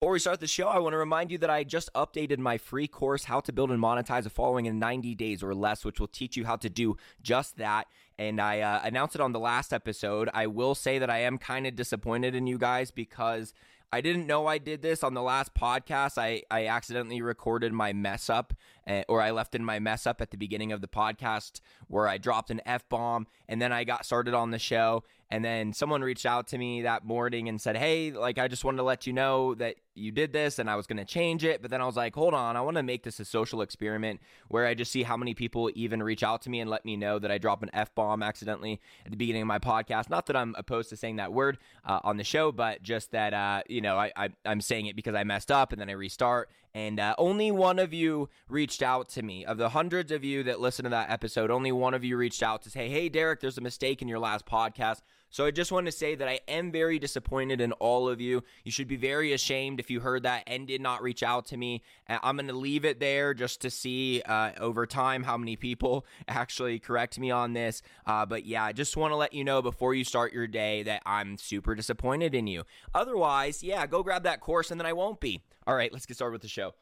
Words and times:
Before 0.00 0.14
we 0.14 0.18
start 0.18 0.40
the 0.40 0.46
show, 0.46 0.66
I 0.66 0.78
want 0.78 0.94
to 0.94 0.96
remind 0.96 1.30
you 1.30 1.36
that 1.36 1.50
I 1.50 1.62
just 1.62 1.92
updated 1.92 2.38
my 2.38 2.56
free 2.56 2.88
course, 2.88 3.24
How 3.24 3.40
to 3.40 3.52
Build 3.52 3.70
and 3.70 3.78
Monetize 3.78 4.24
a 4.24 4.30
Following 4.30 4.64
in 4.64 4.78
90 4.78 5.14
Days 5.14 5.42
or 5.42 5.54
Less, 5.54 5.84
which 5.84 6.00
will 6.00 6.08
teach 6.08 6.38
you 6.38 6.46
how 6.46 6.56
to 6.56 6.70
do 6.70 6.96
just 7.22 7.58
that. 7.58 7.86
And 8.18 8.40
I 8.40 8.60
uh, 8.60 8.80
announced 8.82 9.14
it 9.14 9.20
on 9.20 9.32
the 9.32 9.38
last 9.38 9.74
episode. 9.74 10.30
I 10.32 10.46
will 10.46 10.74
say 10.74 10.98
that 10.98 11.10
I 11.10 11.18
am 11.18 11.36
kind 11.36 11.66
of 11.66 11.76
disappointed 11.76 12.34
in 12.34 12.46
you 12.46 12.56
guys 12.56 12.90
because 12.90 13.52
I 13.92 14.00
didn't 14.00 14.26
know 14.26 14.46
I 14.46 14.56
did 14.56 14.80
this 14.80 15.04
on 15.04 15.12
the 15.12 15.20
last 15.20 15.52
podcast. 15.52 16.16
I, 16.16 16.44
I 16.50 16.66
accidentally 16.66 17.20
recorded 17.20 17.74
my 17.74 17.92
mess 17.92 18.30
up, 18.30 18.54
uh, 18.86 19.02
or 19.06 19.20
I 19.20 19.32
left 19.32 19.54
in 19.54 19.64
my 19.64 19.80
mess 19.80 20.06
up 20.06 20.22
at 20.22 20.30
the 20.30 20.38
beginning 20.38 20.72
of 20.72 20.80
the 20.80 20.88
podcast 20.88 21.60
where 21.88 22.08
I 22.08 22.16
dropped 22.16 22.50
an 22.50 22.62
F 22.64 22.88
bomb 22.88 23.26
and 23.48 23.60
then 23.60 23.70
I 23.70 23.84
got 23.84 24.06
started 24.06 24.32
on 24.32 24.50
the 24.50 24.58
show. 24.58 25.04
And 25.30 25.44
then 25.44 25.72
someone 25.72 26.02
reached 26.02 26.26
out 26.26 26.48
to 26.48 26.58
me 26.58 26.82
that 26.82 27.04
morning 27.04 27.48
and 27.48 27.60
said, 27.60 27.76
Hey, 27.76 28.10
like, 28.10 28.38
I 28.38 28.48
just 28.48 28.64
wanted 28.64 28.78
to 28.78 28.82
let 28.82 29.06
you 29.06 29.12
know 29.12 29.54
that 29.54 29.76
you 29.94 30.10
did 30.10 30.32
this 30.32 30.58
and 30.58 30.68
I 30.68 30.76
was 30.76 30.86
going 30.86 30.96
to 30.96 31.04
change 31.04 31.44
it. 31.44 31.62
But 31.62 31.70
then 31.70 31.80
I 31.80 31.86
was 31.86 31.96
like, 31.96 32.14
hold 32.14 32.34
on, 32.34 32.56
I 32.56 32.60
want 32.60 32.76
to 32.76 32.82
make 32.82 33.04
this 33.04 33.20
a 33.20 33.24
social 33.24 33.62
experiment 33.62 34.20
where 34.48 34.66
I 34.66 34.74
just 34.74 34.90
see 34.90 35.02
how 35.02 35.16
many 35.16 35.34
people 35.34 35.70
even 35.74 36.02
reach 36.02 36.22
out 36.22 36.42
to 36.42 36.50
me 36.50 36.60
and 36.60 36.70
let 36.70 36.84
me 36.84 36.96
know 36.96 37.18
that 37.18 37.30
I 37.30 37.38
drop 37.38 37.62
an 37.62 37.70
F 37.72 37.94
bomb 37.94 38.22
accidentally 38.22 38.80
at 39.04 39.10
the 39.10 39.16
beginning 39.16 39.42
of 39.42 39.48
my 39.48 39.58
podcast. 39.58 40.10
Not 40.10 40.26
that 40.26 40.36
I'm 40.36 40.54
opposed 40.58 40.90
to 40.90 40.96
saying 40.96 41.16
that 41.16 41.32
word 41.32 41.58
uh, 41.84 42.00
on 42.02 42.16
the 42.16 42.24
show, 42.24 42.50
but 42.50 42.82
just 42.82 43.12
that, 43.12 43.34
uh, 43.34 43.62
you 43.68 43.80
know, 43.80 43.96
I, 43.96 44.12
I, 44.16 44.28
I'm 44.44 44.60
saying 44.60 44.86
it 44.86 44.96
because 44.96 45.14
I 45.14 45.24
messed 45.24 45.52
up 45.52 45.72
and 45.72 45.80
then 45.80 45.90
I 45.90 45.94
restart 45.94 46.50
and 46.74 47.00
uh, 47.00 47.14
only 47.18 47.50
one 47.50 47.78
of 47.78 47.92
you 47.92 48.28
reached 48.48 48.82
out 48.82 49.08
to 49.10 49.22
me. 49.22 49.44
Of 49.44 49.58
the 49.58 49.70
hundreds 49.70 50.12
of 50.12 50.24
you 50.24 50.42
that 50.44 50.60
listened 50.60 50.86
to 50.86 50.90
that 50.90 51.10
episode, 51.10 51.50
only 51.50 51.72
one 51.72 51.94
of 51.94 52.04
you 52.04 52.16
reached 52.16 52.42
out 52.42 52.62
to 52.62 52.70
say, 52.70 52.88
Hey, 52.88 53.08
Derek, 53.08 53.40
there's 53.40 53.58
a 53.58 53.62
mistake 53.62 54.02
in 54.02 54.08
your 54.08 54.18
last 54.18 54.46
podcast. 54.46 55.00
So 55.30 55.46
I 55.46 55.52
just 55.52 55.70
want 55.70 55.86
to 55.86 55.92
say 55.92 56.16
that 56.16 56.26
I 56.26 56.40
am 56.48 56.72
very 56.72 56.98
disappointed 56.98 57.60
in 57.60 57.70
all 57.72 58.08
of 58.08 58.20
you. 58.20 58.42
You 58.64 58.72
should 58.72 58.88
be 58.88 58.96
very 58.96 59.32
ashamed 59.32 59.78
if 59.78 59.88
you 59.88 60.00
heard 60.00 60.24
that 60.24 60.42
and 60.48 60.66
did 60.66 60.80
not 60.80 61.02
reach 61.02 61.22
out 61.22 61.46
to 61.46 61.56
me. 61.56 61.82
I'm 62.08 62.36
going 62.36 62.48
to 62.48 62.52
leave 62.52 62.84
it 62.84 62.98
there 62.98 63.32
just 63.32 63.60
to 63.60 63.70
see 63.70 64.22
uh, 64.22 64.50
over 64.58 64.86
time 64.86 65.22
how 65.22 65.36
many 65.36 65.54
people 65.54 66.04
actually 66.28 66.80
correct 66.80 67.18
me 67.18 67.30
on 67.30 67.52
this. 67.52 67.80
Uh, 68.06 68.26
but 68.26 68.44
yeah, 68.44 68.64
I 68.64 68.72
just 68.72 68.96
want 68.96 69.12
to 69.12 69.16
let 69.16 69.32
you 69.32 69.44
know 69.44 69.62
before 69.62 69.94
you 69.94 70.02
start 70.02 70.32
your 70.32 70.48
day 70.48 70.82
that 70.82 71.02
I'm 71.06 71.38
super 71.38 71.76
disappointed 71.76 72.34
in 72.34 72.48
you. 72.48 72.64
Otherwise, 72.92 73.62
yeah, 73.62 73.86
go 73.86 74.02
grab 74.02 74.24
that 74.24 74.40
course 74.40 74.72
and 74.72 74.80
then 74.80 74.86
I 74.86 74.92
won't 74.92 75.20
be. 75.20 75.42
All 75.64 75.76
right, 75.76 75.92
let's 75.92 76.06
get 76.06 76.16
started 76.16 76.32
with 76.32 76.42
the 76.42 76.48
show. 76.48 76.74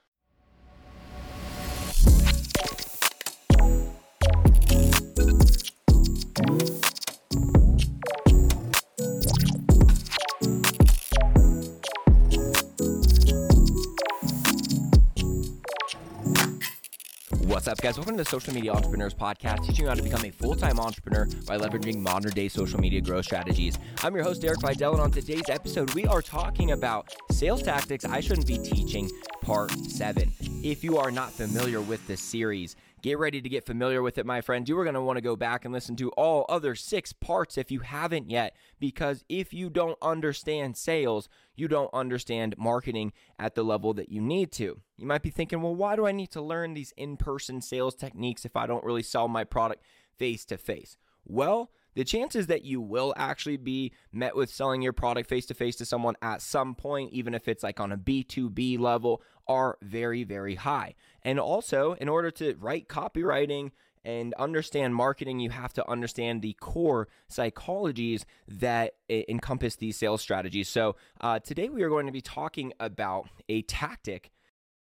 What's 17.48 17.66
up, 17.66 17.80
guys? 17.80 17.96
Welcome 17.96 18.18
to 18.18 18.24
the 18.24 18.28
Social 18.28 18.52
Media 18.52 18.74
Entrepreneurs 18.74 19.14
Podcast, 19.14 19.64
teaching 19.64 19.86
you 19.86 19.88
how 19.88 19.94
to 19.94 20.02
become 20.02 20.22
a 20.22 20.30
full 20.30 20.54
time 20.54 20.78
entrepreneur 20.78 21.24
by 21.46 21.56
leveraging 21.56 21.96
modern 21.96 22.32
day 22.32 22.46
social 22.46 22.78
media 22.78 23.00
growth 23.00 23.24
strategies. 23.24 23.78
I'm 24.02 24.14
your 24.14 24.22
host, 24.22 24.42
Derek 24.42 24.58
Videll, 24.58 24.92
and 24.92 25.00
on 25.00 25.10
today's 25.10 25.48
episode, 25.48 25.94
we 25.94 26.04
are 26.04 26.20
talking 26.20 26.72
about 26.72 27.10
sales 27.30 27.62
tactics 27.62 28.04
I 28.04 28.20
shouldn't 28.20 28.46
be 28.46 28.58
teaching, 28.58 29.10
part 29.40 29.70
seven. 29.70 30.30
If 30.62 30.84
you 30.84 30.98
are 30.98 31.10
not 31.10 31.32
familiar 31.32 31.80
with 31.80 32.06
this 32.06 32.20
series, 32.20 32.76
Get 33.00 33.18
ready 33.18 33.40
to 33.40 33.48
get 33.48 33.64
familiar 33.64 34.02
with 34.02 34.18
it, 34.18 34.26
my 34.26 34.40
friend. 34.40 34.68
You 34.68 34.76
are 34.78 34.84
going 34.84 34.94
to 34.94 35.00
want 35.00 35.18
to 35.18 35.22
go 35.22 35.36
back 35.36 35.64
and 35.64 35.72
listen 35.72 35.94
to 35.96 36.10
all 36.10 36.44
other 36.48 36.74
six 36.74 37.12
parts 37.12 37.56
if 37.56 37.70
you 37.70 37.80
haven't 37.80 38.28
yet, 38.28 38.56
because 38.80 39.24
if 39.28 39.54
you 39.54 39.70
don't 39.70 39.98
understand 40.02 40.76
sales, 40.76 41.28
you 41.54 41.68
don't 41.68 41.90
understand 41.94 42.56
marketing 42.58 43.12
at 43.38 43.54
the 43.54 43.62
level 43.62 43.94
that 43.94 44.10
you 44.10 44.20
need 44.20 44.50
to. 44.52 44.80
You 44.96 45.06
might 45.06 45.22
be 45.22 45.30
thinking, 45.30 45.62
well, 45.62 45.76
why 45.76 45.94
do 45.94 46.06
I 46.06 46.12
need 46.12 46.32
to 46.32 46.42
learn 46.42 46.74
these 46.74 46.92
in 46.96 47.16
person 47.16 47.60
sales 47.60 47.94
techniques 47.94 48.44
if 48.44 48.56
I 48.56 48.66
don't 48.66 48.84
really 48.84 49.04
sell 49.04 49.28
my 49.28 49.44
product 49.44 49.84
face 50.16 50.44
to 50.46 50.58
face? 50.58 50.96
Well, 51.24 51.70
the 51.94 52.04
chances 52.04 52.46
that 52.46 52.64
you 52.64 52.80
will 52.80 53.12
actually 53.16 53.56
be 53.56 53.92
met 54.12 54.36
with 54.36 54.50
selling 54.50 54.82
your 54.82 54.92
product 54.92 55.28
face 55.28 55.46
to 55.46 55.54
face 55.54 55.76
to 55.76 55.84
someone 55.84 56.14
at 56.22 56.42
some 56.42 56.74
point, 56.74 57.12
even 57.12 57.34
if 57.34 57.48
it's 57.48 57.62
like 57.62 57.80
on 57.80 57.92
a 57.92 57.98
B2B 57.98 58.78
level, 58.78 59.22
are 59.48 59.78
very, 59.82 60.24
very 60.24 60.56
high. 60.56 60.94
And 61.22 61.38
also, 61.40 61.94
in 61.94 62.08
order 62.08 62.30
to 62.32 62.54
write 62.60 62.88
copywriting, 62.88 63.70
and 64.04 64.32
understand 64.34 64.94
marketing, 64.94 65.38
you 65.38 65.50
have 65.50 65.74
to 65.74 65.86
understand 65.90 66.40
the 66.40 66.54
core 66.54 67.08
psychologies 67.30 68.24
that 68.46 68.94
encompass 69.10 69.76
these 69.76 69.98
sales 69.98 70.22
strategies. 70.22 70.68
So, 70.68 70.96
uh, 71.20 71.40
today 71.40 71.68
we 71.68 71.82
are 71.82 71.90
going 71.90 72.06
to 72.06 72.12
be 72.12 72.22
talking 72.22 72.72
about 72.80 73.28
a 73.48 73.62
tactic. 73.62 74.30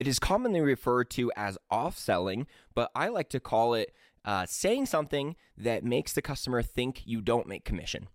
It 0.01 0.09
is 0.09 0.19
commonly 0.19 0.61
referred 0.61 1.09
to 1.11 1.31
as 1.37 1.57
off 1.71 1.97
selling, 1.97 2.49
but 2.75 2.91
I 2.97 3.09
like 3.09 3.29
to 3.31 3.39
call 3.39 3.75
it 3.75 3.93
uh, 4.25 4.47
saying 4.47 4.87
something 4.87 5.37
that 5.57 5.85
makes 5.85 6.13
the 6.13 6.23
customer 6.23 6.63
think 6.63 7.03
you 7.05 7.21
don't 7.21 7.47
make 7.47 7.65
commission. 7.65 8.09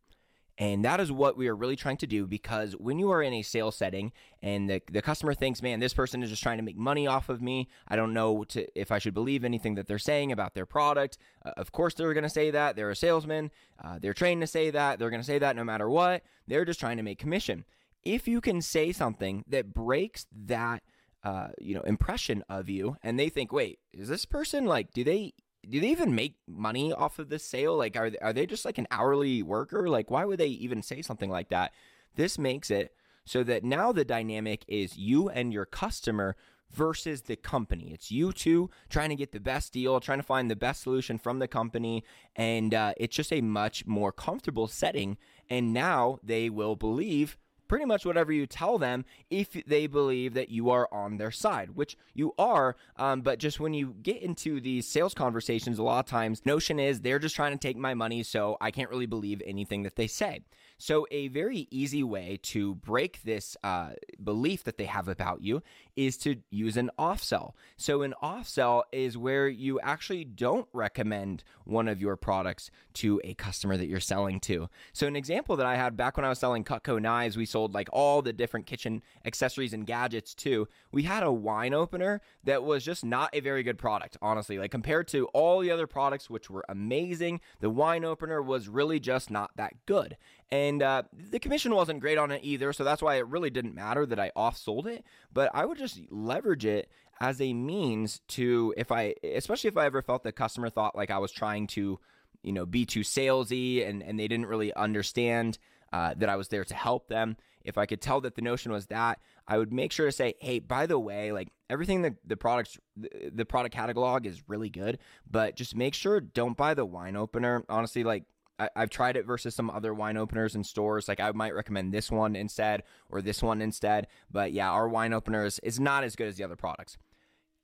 And 0.59 0.83
that 0.85 0.99
is 0.99 1.11
what 1.11 1.37
we 1.37 1.47
are 1.47 1.55
really 1.55 1.75
trying 1.75 1.97
to 1.97 2.07
do 2.07 2.25
because 2.25 2.73
when 2.73 2.97
you 2.97 3.11
are 3.11 3.21
in 3.21 3.33
a 3.33 3.43
sales 3.43 3.75
setting 3.75 4.11
and 4.41 4.67
the, 4.67 4.81
the 4.91 5.03
customer 5.03 5.35
thinks, 5.35 5.61
man, 5.61 5.79
this 5.79 5.93
person 5.93 6.23
is 6.23 6.31
just 6.31 6.41
trying 6.41 6.57
to 6.57 6.63
make 6.63 6.77
money 6.77 7.05
off 7.05 7.29
of 7.29 7.43
me. 7.43 7.67
I 7.87 7.95
don't 7.95 8.13
know 8.13 8.43
to, 8.45 8.67
if 8.79 8.91
I 8.91 8.97
should 8.97 9.13
believe 9.13 9.43
anything 9.43 9.75
that 9.75 9.87
they're 9.87 9.99
saying 9.99 10.31
about 10.31 10.55
their 10.55 10.65
product. 10.65 11.19
Uh, 11.45 11.51
of 11.57 11.71
course, 11.71 11.93
they're 11.93 12.13
going 12.13 12.23
to 12.23 12.29
say 12.29 12.49
that. 12.49 12.75
They're 12.75 12.89
a 12.89 12.95
salesman. 12.95 13.51
Uh, 13.83 13.99
they're 14.01 14.15
trained 14.15 14.41
to 14.41 14.47
say 14.47 14.71
that. 14.71 14.97
They're 14.97 15.11
going 15.11 15.21
to 15.21 15.27
say 15.27 15.37
that 15.37 15.55
no 15.55 15.63
matter 15.63 15.89
what. 15.89 16.23
They're 16.47 16.65
just 16.65 16.79
trying 16.79 16.97
to 16.97 17.03
make 17.03 17.19
commission. 17.19 17.63
If 18.03 18.27
you 18.27 18.41
can 18.41 18.61
say 18.61 18.91
something 18.91 19.43
that 19.47 19.75
breaks 19.75 20.25
that, 20.45 20.81
uh, 21.23 21.49
you 21.59 21.75
know, 21.75 21.81
impression 21.81 22.43
of 22.49 22.67
you 22.67 22.97
and 23.03 23.19
they 23.19 23.29
think, 23.29 23.51
wait, 23.51 23.77
is 23.93 24.09
this 24.09 24.25
person 24.25 24.65
like, 24.65 24.91
do 24.91 25.03
they 25.03 25.33
do 25.69 25.79
they 25.79 25.89
even 25.89 26.15
make 26.15 26.35
money 26.47 26.93
off 26.93 27.19
of 27.19 27.29
this 27.29 27.43
sale? 27.43 27.75
Like, 27.77 27.95
are 27.97 28.09
they, 28.09 28.17
are 28.19 28.33
they 28.33 28.45
just 28.45 28.65
like 28.65 28.77
an 28.77 28.87
hourly 28.91 29.43
worker? 29.43 29.89
Like, 29.89 30.09
why 30.09 30.25
would 30.25 30.39
they 30.39 30.47
even 30.47 30.81
say 30.81 31.01
something 31.01 31.29
like 31.29 31.49
that? 31.49 31.73
This 32.15 32.37
makes 32.37 32.71
it 32.71 32.93
so 33.25 33.43
that 33.43 33.63
now 33.63 33.91
the 33.91 34.05
dynamic 34.05 34.63
is 34.67 34.97
you 34.97 35.29
and 35.29 35.51
your 35.51 35.65
customer 35.65 36.35
versus 36.71 37.23
the 37.23 37.35
company. 37.35 37.91
It's 37.93 38.11
you 38.11 38.31
two 38.31 38.69
trying 38.89 39.09
to 39.09 39.15
get 39.15 39.31
the 39.31 39.39
best 39.39 39.73
deal, 39.73 39.99
trying 39.99 40.19
to 40.19 40.23
find 40.23 40.49
the 40.49 40.55
best 40.55 40.83
solution 40.83 41.17
from 41.17 41.39
the 41.39 41.47
company, 41.47 42.03
and 42.35 42.73
uh, 42.73 42.93
it's 42.97 43.15
just 43.15 43.33
a 43.33 43.41
much 43.41 43.85
more 43.85 44.11
comfortable 44.11 44.67
setting. 44.67 45.17
And 45.49 45.73
now 45.73 46.19
they 46.23 46.49
will 46.49 46.75
believe 46.75 47.37
pretty 47.67 47.85
much 47.85 48.05
whatever 48.05 48.31
you 48.31 48.45
tell 48.45 48.77
them 48.77 49.05
if 49.29 49.51
they 49.65 49.87
believe 49.87 50.33
that 50.33 50.49
you 50.49 50.69
are 50.69 50.87
on 50.91 51.17
their 51.17 51.31
side, 51.31 51.71
which 51.75 51.97
you 52.13 52.33
are. 52.37 52.75
Um, 52.97 53.21
but 53.21 53.39
just 53.39 53.59
when 53.59 53.73
you 53.73 53.95
get 54.01 54.21
into 54.21 54.59
these 54.59 54.87
sales 54.87 55.13
conversations, 55.13 55.79
a 55.79 55.83
lot 55.83 55.99
of 55.99 56.05
times, 56.05 56.45
notion 56.45 56.79
is 56.79 57.01
they're 57.01 57.19
just 57.19 57.35
trying 57.35 57.51
to 57.51 57.57
take 57.57 57.77
my 57.77 57.93
money, 57.93 58.23
so 58.23 58.57
I 58.61 58.71
can't 58.71 58.89
really 58.89 59.05
believe 59.05 59.41
anything 59.45 59.83
that 59.83 59.95
they 59.95 60.07
say. 60.07 60.41
So, 60.79 61.07
a 61.09 61.27
very 61.29 61.67
easy 61.71 62.03
way 62.03 62.39
to 62.43 62.75
break 62.75 63.23
this 63.23 63.57
uh, 63.63 63.91
belief 64.23 64.63
that 64.65 64.77
they 64.77 64.85
have 64.85 65.07
about 65.07 65.41
you 65.41 65.63
is 65.95 66.17
to 66.17 66.37
use 66.51 66.77
an 66.77 66.91
off 66.99 67.23
sell. 67.23 67.55
So, 67.77 68.03
an 68.03 68.13
off 68.21 68.47
sell 68.47 68.83
is 68.91 69.17
where 69.17 69.47
you 69.47 69.79
actually 69.79 70.23
don't 70.23 70.67
recommend 70.73 71.43
one 71.63 71.87
of 71.87 71.99
your 71.99 72.15
products 72.15 72.69
to 72.93 73.19
a 73.23 73.33
customer 73.33 73.75
that 73.75 73.87
you're 73.87 73.99
selling 73.99 74.39
to. 74.41 74.69
So, 74.93 75.07
an 75.07 75.15
example 75.15 75.55
that 75.55 75.65
I 75.65 75.77
had 75.77 75.97
back 75.97 76.15
when 76.15 76.25
I 76.25 76.29
was 76.29 76.37
selling 76.39 76.63
Cutco 76.63 77.01
knives, 77.01 77.37
we 77.37 77.45
sold 77.45 77.73
like 77.73 77.89
all 77.91 78.21
the 78.21 78.33
different 78.33 78.67
kitchen 78.67 79.01
accessories 79.25 79.73
and 79.73 79.85
gadgets 79.85 80.35
too. 80.35 80.67
We 80.91 81.03
had 81.03 81.23
a 81.23 81.31
wine 81.31 81.73
opener 81.73 82.21
that 82.43 82.63
was 82.63 82.85
just 82.85 83.03
not 83.03 83.31
a 83.33 83.39
very 83.39 83.63
good 83.63 83.79
product, 83.79 84.15
honestly. 84.21 84.59
Like, 84.59 84.71
compared 84.71 85.07
to 85.07 85.25
all 85.27 85.59
the 85.59 85.71
other 85.71 85.87
products, 85.87 86.29
which 86.29 86.51
were 86.51 86.65
amazing, 86.69 87.41
the 87.61 87.71
wine 87.71 88.05
opener 88.05 88.43
was 88.43 88.69
really 88.69 88.99
just 88.99 89.31
not 89.31 89.49
that 89.55 89.73
good. 89.87 90.17
And 90.49 90.66
uh, 90.81 91.03
the 91.31 91.39
commission 91.39 91.73
wasn't 91.75 91.99
great 91.99 92.17
on 92.17 92.31
it 92.31 92.41
either, 92.43 92.73
so 92.73 92.83
that's 92.83 93.01
why 93.01 93.15
it 93.15 93.27
really 93.27 93.49
didn't 93.49 93.75
matter 93.75 94.05
that 94.05 94.19
I 94.19 94.31
off 94.35 94.57
sold 94.57 94.87
it. 94.87 95.03
But 95.31 95.51
I 95.53 95.65
would 95.65 95.77
just 95.77 95.99
leverage 96.09 96.65
it 96.65 96.89
as 97.19 97.41
a 97.41 97.53
means 97.53 98.21
to, 98.29 98.73
if 98.77 98.91
I, 98.91 99.15
especially 99.23 99.69
if 99.69 99.77
I 99.77 99.85
ever 99.85 100.01
felt 100.01 100.23
the 100.23 100.31
customer 100.31 100.69
thought 100.69 100.95
like 100.95 101.11
I 101.11 101.17
was 101.17 101.31
trying 101.31 101.67
to, 101.67 101.99
you 102.43 102.53
know, 102.53 102.65
be 102.65 102.85
too 102.85 103.01
salesy 103.01 103.87
and, 103.87 104.03
and 104.03 104.19
they 104.19 104.27
didn't 104.27 104.45
really 104.45 104.73
understand 104.73 105.57
uh, 105.93 106.13
that 106.17 106.29
I 106.29 106.35
was 106.35 106.49
there 106.49 106.63
to 106.63 106.75
help 106.75 107.07
them. 107.07 107.37
If 107.63 107.77
I 107.77 107.85
could 107.85 108.01
tell 108.01 108.21
that 108.21 108.35
the 108.35 108.41
notion 108.41 108.71
was 108.71 108.87
that, 108.87 109.19
I 109.47 109.57
would 109.57 109.73
make 109.73 109.91
sure 109.91 110.05
to 110.05 110.11
say, 110.11 110.35
"Hey, 110.39 110.59
by 110.59 110.85
the 110.85 110.99
way, 110.99 111.33
like 111.33 111.49
everything 111.69 112.03
that 112.03 112.15
the 112.25 112.37
products, 112.37 112.77
the, 112.95 113.31
the 113.33 113.45
product 113.45 113.75
catalog 113.75 114.25
is 114.25 114.43
really 114.47 114.69
good, 114.69 114.99
but 115.29 115.55
just 115.55 115.75
make 115.75 115.93
sure 115.93 116.21
don't 116.21 116.55
buy 116.55 116.73
the 116.73 116.85
wine 116.85 117.17
opener. 117.17 117.65
Honestly, 117.67 118.05
like 118.05 118.23
I, 118.59 118.69
have 118.75 118.89
tried 118.89 119.17
it 119.17 119.25
versus 119.25 119.55
some 119.55 119.69
other 119.69 119.93
wine 119.93 120.17
openers 120.17 120.55
in 120.55 120.63
stores. 120.63 121.07
Like 121.07 121.19
I 121.19 121.31
might 121.31 121.53
recommend 121.53 121.93
this 121.93 122.11
one 122.11 122.35
instead 122.35 122.83
or 123.09 123.21
this 123.21 123.43
one 123.43 123.61
instead. 123.61 124.07
But 124.31 124.51
yeah, 124.51 124.69
our 124.71 124.87
wine 124.87 125.13
openers 125.13 125.59
is, 125.59 125.79
not 125.79 126.03
as 126.03 126.15
good 126.15 126.27
as 126.27 126.37
the 126.37 126.43
other 126.43 126.55
products. 126.55 126.97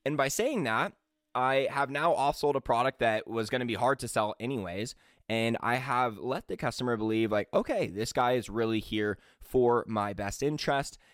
And 0.06 0.18
by 0.18 0.28
saying 0.28 0.64
that, 0.64 0.94
I 1.36 1.68
have 1.72 1.90
now 1.90 2.14
off 2.14 2.38
sold 2.38 2.56
a 2.56 2.62
product 2.62 3.00
that 3.00 3.28
was 3.28 3.50
going 3.50 3.62
to 3.62 3.66
be 3.66 3.74
hard 3.74 4.00
to 4.00 4.08
sell 4.08 4.36
anyways. 4.40 4.96
And 5.30 5.58
I 5.62 5.76
have 5.76 6.18
let 6.18 6.48
the 6.48 6.58
customer 6.58 6.98
believe, 6.98 7.32
like, 7.32 7.48
okay, 7.54 7.88
this 7.88 8.12
guy 8.12 8.34
is 8.34 8.50
really 8.50 8.80
here 8.80 9.18
for 9.40 9.86
my 9.88 10.14
best 10.14 10.44
interest. 10.44 10.98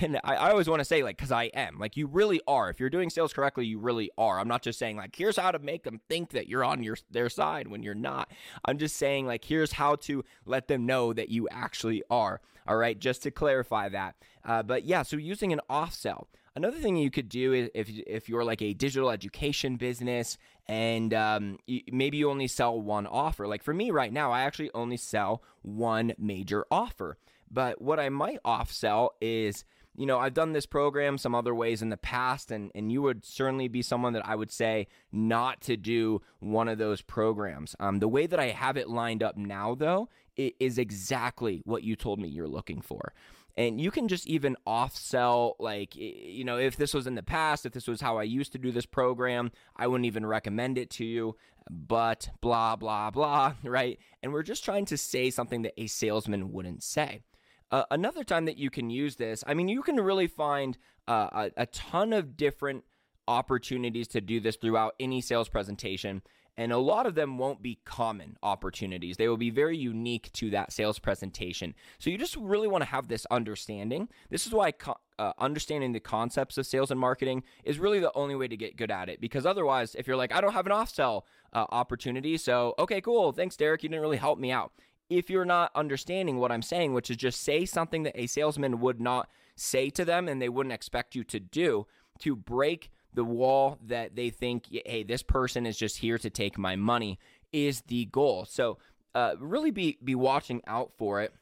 And 0.00 0.18
I, 0.24 0.36
I 0.36 0.50
always 0.50 0.68
want 0.68 0.80
to 0.80 0.86
say, 0.86 1.02
like, 1.02 1.18
because 1.18 1.32
I 1.32 1.44
am, 1.52 1.78
like, 1.78 1.94
you 1.94 2.06
really 2.06 2.40
are. 2.48 2.70
If 2.70 2.80
you're 2.80 2.88
doing 2.88 3.10
sales 3.10 3.34
correctly, 3.34 3.66
you 3.66 3.78
really 3.78 4.10
are. 4.16 4.40
I'm 4.40 4.48
not 4.48 4.62
just 4.62 4.78
saying, 4.78 4.96
like, 4.96 5.14
here's 5.14 5.36
how 5.36 5.50
to 5.50 5.58
make 5.58 5.82
them 5.82 6.00
think 6.08 6.30
that 6.30 6.48
you're 6.48 6.64
on 6.64 6.82
your 6.82 6.96
their 7.10 7.28
side 7.28 7.68
when 7.68 7.82
you're 7.82 7.94
not. 7.94 8.32
I'm 8.64 8.78
just 8.78 8.96
saying, 8.96 9.26
like, 9.26 9.44
here's 9.44 9.72
how 9.72 9.96
to 9.96 10.24
let 10.46 10.68
them 10.68 10.86
know 10.86 11.12
that 11.12 11.28
you 11.28 11.46
actually 11.50 12.02
are. 12.10 12.40
All 12.66 12.78
right, 12.78 12.98
just 12.98 13.22
to 13.24 13.30
clarify 13.30 13.90
that. 13.90 14.14
Uh, 14.44 14.62
but 14.62 14.84
yeah, 14.84 15.02
so 15.02 15.18
using 15.18 15.52
an 15.52 15.60
off 15.68 15.92
sell. 15.92 16.28
Another 16.56 16.78
thing 16.78 16.96
you 16.96 17.10
could 17.10 17.28
do 17.28 17.52
is 17.52 17.70
if 17.74 17.88
if 17.88 18.28
you're 18.28 18.44
like 18.44 18.60
a 18.60 18.74
digital 18.74 19.10
education 19.10 19.76
business 19.76 20.36
and 20.66 21.14
um, 21.14 21.58
maybe 21.90 22.16
you 22.16 22.30
only 22.30 22.48
sell 22.48 22.80
one 22.80 23.06
offer. 23.06 23.46
Like 23.46 23.62
for 23.62 23.72
me 23.72 23.90
right 23.90 24.12
now, 24.12 24.32
I 24.32 24.42
actually 24.42 24.70
only 24.74 24.96
sell 24.96 25.42
one 25.62 26.12
major 26.18 26.66
offer. 26.70 27.18
But 27.50 27.80
what 27.80 28.00
I 28.00 28.08
might 28.08 28.38
off 28.44 28.72
sell 28.72 29.14
is 29.20 29.64
you 29.96 30.06
know, 30.06 30.18
I've 30.18 30.34
done 30.34 30.52
this 30.52 30.66
program 30.66 31.18
some 31.18 31.34
other 31.34 31.54
ways 31.54 31.82
in 31.82 31.90
the 31.90 31.96
past, 31.96 32.50
and, 32.50 32.70
and 32.74 32.90
you 32.92 33.02
would 33.02 33.24
certainly 33.24 33.68
be 33.68 33.82
someone 33.82 34.12
that 34.12 34.26
I 34.26 34.34
would 34.34 34.50
say 34.50 34.86
not 35.12 35.60
to 35.62 35.76
do 35.76 36.22
one 36.38 36.68
of 36.68 36.78
those 36.78 37.02
programs. 37.02 37.74
Um, 37.80 37.98
the 37.98 38.08
way 38.08 38.26
that 38.26 38.38
I 38.40 38.46
have 38.46 38.76
it 38.76 38.88
lined 38.88 39.22
up 39.22 39.36
now, 39.36 39.74
though, 39.74 40.08
is 40.36 40.78
exactly 40.78 41.60
what 41.64 41.82
you 41.82 41.96
told 41.96 42.18
me 42.18 42.28
you're 42.28 42.48
looking 42.48 42.80
for 42.80 43.12
and 43.60 43.80
you 43.80 43.90
can 43.90 44.08
just 44.08 44.26
even 44.26 44.56
off 44.66 44.96
sell 44.96 45.56
like 45.58 45.94
you 45.94 46.44
know 46.44 46.56
if 46.56 46.76
this 46.76 46.94
was 46.94 47.06
in 47.06 47.14
the 47.14 47.22
past 47.22 47.66
if 47.66 47.72
this 47.72 47.86
was 47.86 48.00
how 48.00 48.16
i 48.16 48.22
used 48.22 48.52
to 48.52 48.58
do 48.58 48.72
this 48.72 48.86
program 48.86 49.50
i 49.76 49.86
wouldn't 49.86 50.06
even 50.06 50.24
recommend 50.24 50.78
it 50.78 50.88
to 50.88 51.04
you 51.04 51.36
but 51.68 52.28
blah 52.40 52.76
blah 52.76 53.10
blah 53.10 53.54
right? 53.64 53.98
And 54.22 54.32
we're 54.32 54.42
just 54.42 54.64
trying 54.64 54.86
to 54.86 54.96
say 54.96 55.30
something 55.30 55.62
that 55.62 55.74
a 55.76 55.86
salesman 55.86 56.52
wouldn't 56.52 56.82
say. 56.82 57.22
Uh, 57.70 57.84
another 57.90 58.24
time 58.24 58.46
that 58.46 58.58
you 58.58 58.68
can 58.68 58.90
use 58.90 59.14
this 59.14 59.44
i 59.46 59.54
mean 59.54 59.68
you 59.68 59.80
can 59.80 59.94
really 59.94 60.26
find 60.26 60.76
uh, 61.06 61.28
a, 61.56 61.62
a 61.62 61.66
ton 61.66 62.12
of 62.12 62.36
different 62.36 62.82
opportunities 63.28 64.08
to 64.08 64.20
do 64.20 64.40
this 64.40 64.56
throughout 64.56 64.94
any 64.98 65.20
sales 65.20 65.48
presentation 65.48 66.20
and 66.60 66.72
a 66.72 66.78
lot 66.78 67.06
of 67.06 67.14
them 67.14 67.38
won't 67.38 67.62
be 67.62 67.78
common 67.86 68.36
opportunities. 68.42 69.16
They 69.16 69.28
will 69.28 69.38
be 69.38 69.48
very 69.48 69.78
unique 69.78 70.30
to 70.34 70.50
that 70.50 70.74
sales 70.74 70.98
presentation. 70.98 71.74
So 71.98 72.10
you 72.10 72.18
just 72.18 72.36
really 72.36 72.68
want 72.68 72.82
to 72.82 72.90
have 72.90 73.08
this 73.08 73.24
understanding. 73.30 74.10
This 74.28 74.46
is 74.46 74.52
why 74.52 74.72
co- 74.72 74.98
uh, 75.18 75.32
understanding 75.38 75.92
the 75.92 76.00
concepts 76.00 76.58
of 76.58 76.66
sales 76.66 76.90
and 76.90 77.00
marketing 77.00 77.44
is 77.64 77.78
really 77.78 77.98
the 77.98 78.12
only 78.14 78.34
way 78.34 78.46
to 78.46 78.58
get 78.58 78.76
good 78.76 78.90
at 78.90 79.08
it. 79.08 79.22
Because 79.22 79.46
otherwise, 79.46 79.94
if 79.94 80.06
you're 80.06 80.18
like, 80.18 80.34
I 80.34 80.42
don't 80.42 80.52
have 80.52 80.66
an 80.66 80.72
off 80.72 80.90
sell 80.90 81.24
uh, 81.54 81.64
opportunity, 81.70 82.36
so 82.36 82.74
okay, 82.78 83.00
cool, 83.00 83.32
thanks, 83.32 83.56
Derek, 83.56 83.82
you 83.82 83.88
didn't 83.88 84.02
really 84.02 84.18
help 84.18 84.38
me 84.38 84.52
out. 84.52 84.72
If 85.08 85.30
you're 85.30 85.46
not 85.46 85.70
understanding 85.74 86.36
what 86.36 86.52
I'm 86.52 86.60
saying, 86.60 86.92
which 86.92 87.10
is 87.10 87.16
just 87.16 87.40
say 87.40 87.64
something 87.64 88.02
that 88.02 88.20
a 88.20 88.26
salesman 88.26 88.80
would 88.80 89.00
not 89.00 89.30
say 89.56 89.88
to 89.88 90.04
them 90.04 90.28
and 90.28 90.42
they 90.42 90.50
wouldn't 90.50 90.74
expect 90.74 91.14
you 91.14 91.24
to 91.24 91.40
do 91.40 91.86
to 92.18 92.36
break 92.36 92.90
the 93.14 93.24
wall 93.24 93.78
that 93.86 94.16
they 94.16 94.30
think, 94.30 94.66
hey, 94.86 95.02
this 95.02 95.22
person 95.22 95.66
is 95.66 95.76
just 95.76 95.98
here 95.98 96.18
to 96.18 96.30
take 96.30 96.58
my 96.58 96.76
money 96.76 97.18
is 97.52 97.82
the 97.82 98.04
goal. 98.06 98.44
So 98.44 98.78
uh, 99.14 99.34
really 99.38 99.70
be 99.70 99.98
be 100.02 100.14
watching 100.14 100.62
out 100.66 100.92
for 100.96 101.20
it. 101.20 101.34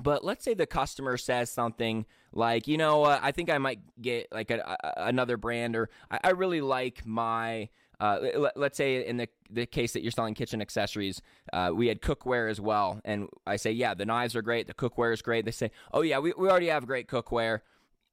But 0.00 0.24
let's 0.24 0.44
say 0.44 0.54
the 0.54 0.66
customer 0.66 1.16
says 1.16 1.50
something 1.50 2.04
like, 2.32 2.68
you 2.68 2.76
know, 2.76 3.04
uh, 3.04 3.18
I 3.22 3.32
think 3.32 3.50
I 3.50 3.56
might 3.56 3.80
get 4.00 4.28
like 4.30 4.50
a, 4.50 4.58
a, 4.58 5.06
another 5.06 5.38
brand, 5.38 5.74
or 5.74 5.88
I, 6.10 6.20
I 6.24 6.30
really 6.30 6.60
like 6.60 7.06
my. 7.06 7.68
Uh, 7.98 8.18
let, 8.56 8.72
us 8.72 8.76
say 8.76 9.06
in 9.06 9.16
the 9.16 9.26
the 9.50 9.64
case 9.64 9.94
that 9.94 10.02
you're 10.02 10.12
selling 10.12 10.34
kitchen 10.34 10.60
accessories, 10.60 11.22
uh, 11.54 11.70
we 11.74 11.88
had 11.88 12.02
cookware 12.02 12.50
as 12.50 12.60
well, 12.60 13.00
and 13.06 13.26
I 13.46 13.56
say, 13.56 13.70
yeah, 13.70 13.94
the 13.94 14.04
knives 14.04 14.36
are 14.36 14.42
great, 14.42 14.66
the 14.66 14.74
cookware 14.74 15.14
is 15.14 15.22
great. 15.22 15.46
They 15.46 15.50
say, 15.50 15.70
oh 15.94 16.02
yeah, 16.02 16.18
we, 16.18 16.34
we 16.36 16.50
already 16.50 16.66
have 16.66 16.86
great 16.86 17.08
cookware 17.08 17.60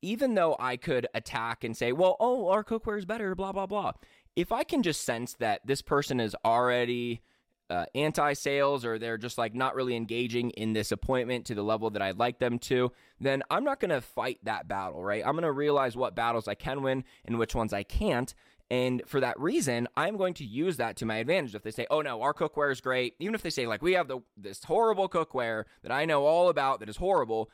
even 0.03 0.35
though 0.35 0.55
I 0.59 0.77
could 0.77 1.07
attack 1.15 1.63
and 1.63 1.75
say, 1.75 1.93
well, 1.93 2.17
oh, 2.19 2.49
our 2.49 2.63
cookware 2.63 2.99
is 2.99 3.05
better, 3.05 3.33
blah, 3.33 3.53
blah, 3.53 3.65
blah. 3.65 3.93
If 4.35 4.51
I 4.51 4.63
can 4.63 4.83
just 4.83 5.01
sense 5.01 5.33
that 5.39 5.65
this 5.65 5.81
person 5.81 6.19
is 6.19 6.35
already 6.45 7.21
uh, 7.69 7.85
anti 7.95 8.33
sales 8.33 8.83
or 8.85 8.99
they're 8.99 9.17
just 9.17 9.37
like 9.37 9.55
not 9.55 9.75
really 9.75 9.95
engaging 9.95 10.49
in 10.51 10.73
this 10.73 10.91
appointment 10.91 11.45
to 11.45 11.55
the 11.55 11.63
level 11.63 11.89
that 11.91 12.01
I'd 12.01 12.19
like 12.19 12.39
them 12.39 12.59
to, 12.59 12.91
then 13.19 13.41
I'm 13.49 13.63
not 13.63 13.79
going 13.79 13.89
to 13.89 14.01
fight 14.01 14.39
that 14.43 14.67
battle, 14.67 15.03
right? 15.03 15.23
I'm 15.25 15.33
going 15.33 15.43
to 15.43 15.51
realize 15.51 15.95
what 15.95 16.15
battles 16.15 16.47
I 16.47 16.55
can 16.55 16.83
win 16.83 17.05
and 17.25 17.39
which 17.39 17.55
ones 17.55 17.71
I 17.73 17.83
can't. 17.83 18.33
And 18.69 19.03
for 19.05 19.19
that 19.19 19.39
reason, 19.39 19.87
I'm 19.95 20.17
going 20.17 20.33
to 20.35 20.45
use 20.45 20.77
that 20.77 20.97
to 20.97 21.05
my 21.05 21.17
advantage. 21.17 21.53
If 21.53 21.63
they 21.63 21.71
say, 21.71 21.85
"Oh 21.91 22.01
no, 22.01 22.21
our 22.21 22.33
cookware 22.33 22.71
is 22.71 22.81
great," 22.81 23.13
even 23.19 23.35
if 23.35 23.41
they 23.43 23.49
say 23.49 23.67
like 23.67 23.81
we 23.81 23.93
have 23.93 24.07
the 24.07 24.19
this 24.35 24.63
horrible 24.63 25.07
cookware 25.07 25.65
that 25.83 25.91
I 25.91 26.05
know 26.05 26.25
all 26.25 26.49
about 26.49 26.79
that 26.79 26.89
is 26.89 26.97
horrible, 26.97 27.51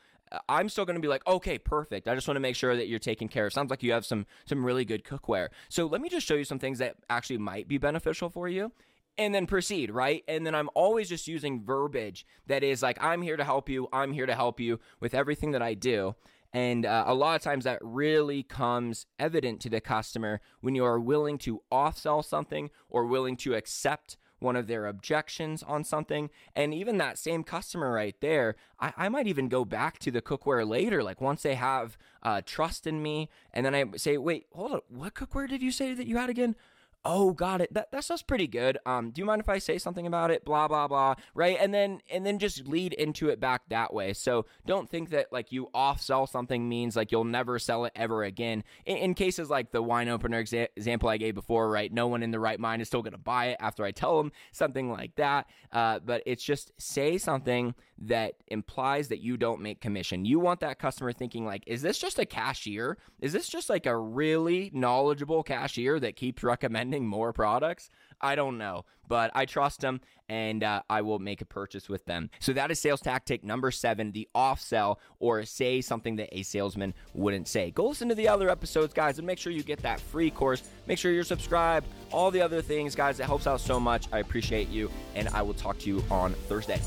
I'm 0.48 0.68
still 0.68 0.84
going 0.84 0.94
to 0.94 1.00
be 1.00 1.08
like, 1.08 1.26
okay, 1.26 1.58
perfect. 1.58 2.06
I 2.06 2.14
just 2.14 2.28
want 2.28 2.36
to 2.36 2.40
make 2.40 2.56
sure 2.56 2.76
that 2.76 2.88
you're 2.88 2.98
taken 2.98 3.28
care 3.28 3.46
of. 3.46 3.52
Sounds 3.52 3.70
like 3.70 3.82
you 3.82 3.92
have 3.92 4.06
some 4.06 4.26
some 4.46 4.64
really 4.64 4.84
good 4.84 5.04
cookware. 5.04 5.48
So 5.68 5.86
let 5.86 6.00
me 6.00 6.08
just 6.08 6.26
show 6.26 6.34
you 6.34 6.44
some 6.44 6.58
things 6.58 6.78
that 6.78 6.96
actually 7.08 7.38
might 7.38 7.68
be 7.68 7.78
beneficial 7.78 8.30
for 8.30 8.48
you 8.48 8.72
and 9.18 9.34
then 9.34 9.46
proceed, 9.46 9.90
right? 9.90 10.24
And 10.28 10.46
then 10.46 10.54
I'm 10.54 10.70
always 10.74 11.08
just 11.08 11.28
using 11.28 11.62
verbiage 11.62 12.26
that 12.46 12.62
is 12.62 12.82
like, 12.82 13.02
I'm 13.02 13.22
here 13.22 13.36
to 13.36 13.44
help 13.44 13.68
you. 13.68 13.88
I'm 13.92 14.12
here 14.12 14.26
to 14.26 14.34
help 14.34 14.60
you 14.60 14.80
with 15.00 15.14
everything 15.14 15.50
that 15.52 15.62
I 15.62 15.74
do. 15.74 16.14
And 16.52 16.84
uh, 16.84 17.04
a 17.06 17.14
lot 17.14 17.36
of 17.36 17.42
times 17.42 17.64
that 17.64 17.78
really 17.82 18.42
comes 18.42 19.06
evident 19.18 19.60
to 19.60 19.68
the 19.68 19.80
customer 19.80 20.40
when 20.60 20.74
you 20.74 20.84
are 20.84 20.98
willing 20.98 21.38
to 21.38 21.62
off 21.70 21.98
sell 21.98 22.22
something 22.22 22.70
or 22.88 23.06
willing 23.06 23.36
to 23.38 23.54
accept 23.54 24.16
one 24.40 24.56
of 24.56 24.66
their 24.66 24.86
objections 24.86 25.62
on 25.62 25.84
something. 25.84 26.30
And 26.56 26.74
even 26.74 26.98
that 26.98 27.18
same 27.18 27.44
customer 27.44 27.92
right 27.92 28.16
there, 28.20 28.56
I, 28.78 28.92
I 28.96 29.08
might 29.08 29.26
even 29.26 29.48
go 29.48 29.64
back 29.64 29.98
to 30.00 30.10
the 30.10 30.22
cookware 30.22 30.68
later, 30.68 31.02
like 31.02 31.20
once 31.20 31.42
they 31.42 31.54
have 31.54 31.96
uh, 32.22 32.42
trust 32.44 32.86
in 32.86 33.02
me. 33.02 33.28
And 33.52 33.64
then 33.64 33.74
I 33.74 33.84
say, 33.96 34.16
wait, 34.16 34.46
hold 34.52 34.72
on, 34.72 34.80
what 34.88 35.14
cookware 35.14 35.48
did 35.48 35.62
you 35.62 35.70
say 35.70 35.94
that 35.94 36.06
you 36.06 36.16
had 36.16 36.30
again? 36.30 36.56
Oh 37.04 37.32
got 37.32 37.60
it. 37.60 37.72
That, 37.72 37.90
that 37.92 38.04
stuff's 38.04 38.22
pretty 38.22 38.46
good. 38.46 38.78
Um 38.84 39.10
do 39.10 39.20
you 39.20 39.24
mind 39.24 39.40
if 39.40 39.48
i 39.48 39.58
say 39.58 39.78
something 39.78 40.06
about 40.06 40.30
it? 40.30 40.44
Blah 40.44 40.68
blah 40.68 40.88
blah. 40.88 41.14
Right? 41.34 41.56
And 41.58 41.72
then 41.72 42.00
and 42.10 42.26
then 42.26 42.38
just 42.38 42.66
lead 42.66 42.92
into 42.92 43.28
it 43.28 43.40
back 43.40 43.62
that 43.68 43.92
way. 43.94 44.12
So 44.12 44.46
don't 44.66 44.90
think 44.90 45.10
that 45.10 45.32
like 45.32 45.52
you 45.52 45.68
off 45.72 46.00
sell 46.00 46.26
something 46.26 46.68
means 46.68 46.96
like 46.96 47.10
you'll 47.10 47.24
never 47.24 47.58
sell 47.58 47.84
it 47.84 47.92
ever 47.96 48.22
again. 48.24 48.64
In, 48.84 48.96
in 48.96 49.14
cases 49.14 49.48
like 49.50 49.72
the 49.72 49.82
wine 49.82 50.08
opener 50.08 50.42
exa- 50.42 50.68
example 50.76 51.08
i 51.08 51.16
gave 51.16 51.34
before 51.34 51.70
right? 51.70 51.92
No 51.92 52.06
one 52.06 52.22
in 52.22 52.30
the 52.30 52.40
right 52.40 52.60
mind 52.60 52.82
is 52.82 52.88
still 52.88 53.02
going 53.02 53.12
to 53.12 53.18
buy 53.18 53.46
it 53.46 53.56
after 53.60 53.84
i 53.84 53.90
tell 53.90 54.18
them 54.18 54.32
something 54.52 54.90
like 54.90 55.14
that. 55.16 55.46
Uh, 55.72 55.98
but 56.00 56.22
it's 56.26 56.44
just 56.44 56.72
say 56.78 57.16
something 57.18 57.74
that 58.02 58.34
implies 58.48 59.08
that 59.08 59.20
you 59.20 59.36
don't 59.36 59.60
make 59.60 59.80
commission. 59.80 60.24
You 60.24 60.40
want 60.40 60.60
that 60.60 60.78
customer 60.78 61.12
thinking 61.12 61.44
like 61.44 61.64
is 61.66 61.82
this 61.82 61.98
just 61.98 62.18
a 62.18 62.26
cashier? 62.26 62.98
Is 63.20 63.32
this 63.32 63.48
just 63.48 63.70
like 63.70 63.86
a 63.86 63.96
really 63.96 64.70
knowledgeable 64.74 65.42
cashier 65.42 65.98
that 66.00 66.16
keeps 66.16 66.42
recommending 66.42 66.89
more 66.98 67.32
products? 67.32 67.90
I 68.20 68.34
don't 68.34 68.58
know, 68.58 68.84
but 69.08 69.30
I 69.34 69.46
trust 69.46 69.80
them 69.80 70.00
and 70.28 70.62
uh, 70.62 70.82
I 70.88 71.02
will 71.02 71.18
make 71.18 71.40
a 71.40 71.44
purchase 71.44 71.88
with 71.88 72.04
them. 72.04 72.30
So 72.38 72.52
that 72.52 72.70
is 72.70 72.78
sales 72.78 73.00
tactic 73.00 73.42
number 73.42 73.70
seven, 73.70 74.12
the 74.12 74.28
off 74.34 74.60
sell 74.60 75.00
or 75.18 75.44
say 75.44 75.80
something 75.80 76.16
that 76.16 76.28
a 76.32 76.42
salesman 76.42 76.94
wouldn't 77.14 77.48
say. 77.48 77.70
Go 77.70 77.88
listen 77.88 78.08
to 78.08 78.14
the 78.14 78.28
other 78.28 78.48
episodes, 78.48 78.94
guys, 78.94 79.18
and 79.18 79.26
make 79.26 79.38
sure 79.38 79.52
you 79.52 79.62
get 79.62 79.80
that 79.82 80.00
free 80.00 80.30
course. 80.30 80.62
Make 80.86 80.98
sure 80.98 81.12
you're 81.12 81.24
subscribed, 81.24 81.88
all 82.12 82.30
the 82.30 82.42
other 82.42 82.62
things, 82.62 82.94
guys. 82.94 83.18
It 83.18 83.26
helps 83.26 83.46
out 83.46 83.60
so 83.60 83.80
much. 83.80 84.06
I 84.12 84.18
appreciate 84.20 84.68
you, 84.68 84.90
and 85.14 85.28
I 85.30 85.42
will 85.42 85.54
talk 85.54 85.78
to 85.80 85.88
you 85.88 86.04
on 86.10 86.34
Thursday. 86.48 86.80